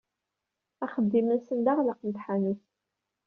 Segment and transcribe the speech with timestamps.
[0.83, 2.61] Axeddim-nsen d aɣlaq n tḥanut.